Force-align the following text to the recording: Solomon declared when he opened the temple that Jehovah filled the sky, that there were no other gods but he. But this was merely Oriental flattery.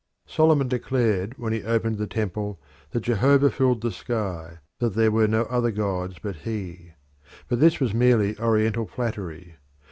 Solomon 0.25 0.67
declared 0.67 1.37
when 1.37 1.53
he 1.53 1.61
opened 1.61 1.99
the 1.99 2.07
temple 2.07 2.59
that 2.89 3.01
Jehovah 3.03 3.51
filled 3.51 3.81
the 3.81 3.91
sky, 3.91 4.57
that 4.79 4.95
there 4.95 5.11
were 5.11 5.27
no 5.27 5.43
other 5.43 5.69
gods 5.69 6.15
but 6.19 6.37
he. 6.37 6.93
But 7.47 7.59
this 7.59 7.79
was 7.79 7.93
merely 7.93 8.35
Oriental 8.39 8.87
flattery. 8.87 9.57